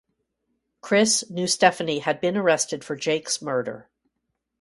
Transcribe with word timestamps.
Chris 0.81 1.29
knew 1.29 1.45
Stephanie 1.45 1.99
had 1.99 2.19
been 2.19 2.35
arrested 2.35 2.83
for 2.83 2.95
Jake's 2.95 3.39
murder. 3.39 3.87